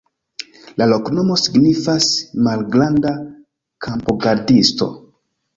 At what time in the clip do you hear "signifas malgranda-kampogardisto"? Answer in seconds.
1.41-4.91